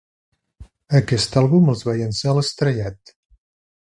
Aquest 0.99 1.37
àlbum 1.41 1.69
els 1.75 1.85
va 1.89 1.95
llançar 2.01 2.31
a 2.31 2.35
l'estrellat. 2.39 3.17